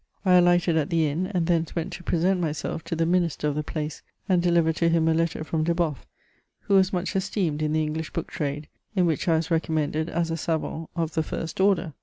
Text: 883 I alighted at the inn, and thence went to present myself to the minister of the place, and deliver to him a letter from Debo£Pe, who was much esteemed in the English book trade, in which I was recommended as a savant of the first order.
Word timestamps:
883 0.25 0.33
I 0.33 0.39
alighted 0.39 0.81
at 0.81 0.89
the 0.89 1.07
inn, 1.07 1.27
and 1.27 1.45
thence 1.45 1.75
went 1.75 1.93
to 1.93 2.01
present 2.03 2.39
myself 2.39 2.83
to 2.85 2.95
the 2.95 3.05
minister 3.05 3.47
of 3.47 3.53
the 3.53 3.61
place, 3.61 4.01
and 4.27 4.41
deliver 4.41 4.73
to 4.73 4.89
him 4.89 5.07
a 5.07 5.13
letter 5.13 5.43
from 5.43 5.63
Debo£Pe, 5.63 5.97
who 6.61 6.73
was 6.73 6.91
much 6.91 7.15
esteemed 7.15 7.61
in 7.61 7.71
the 7.73 7.83
English 7.83 8.11
book 8.11 8.31
trade, 8.31 8.67
in 8.95 9.05
which 9.05 9.27
I 9.27 9.35
was 9.35 9.51
recommended 9.51 10.09
as 10.09 10.31
a 10.31 10.37
savant 10.37 10.89
of 10.95 11.13
the 11.13 11.21
first 11.21 11.59
order. 11.61 11.93